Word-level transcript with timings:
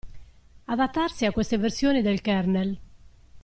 Adattarsi 0.67 1.25
a 1.27 1.31
queste 1.31 1.59
versioni 1.59 2.01
del 2.01 2.21
kernel. 2.21 2.79